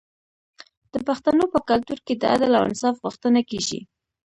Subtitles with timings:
[0.93, 3.79] د پښتنو په کلتور کې د عدل او انصاف غوښتنه کیږي.